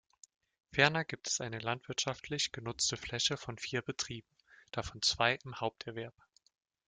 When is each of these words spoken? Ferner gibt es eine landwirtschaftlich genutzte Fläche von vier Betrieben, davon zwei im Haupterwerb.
Ferner 0.71 1.05
gibt 1.05 1.27
es 1.27 1.41
eine 1.41 1.59
landwirtschaftlich 1.59 2.51
genutzte 2.51 2.97
Fläche 2.97 3.37
von 3.37 3.59
vier 3.59 3.83
Betrieben, 3.83 4.35
davon 4.71 5.03
zwei 5.03 5.35
im 5.45 5.59
Haupterwerb. 5.59 6.15